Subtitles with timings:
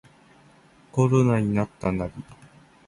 [0.91, 2.13] コロナになったナリ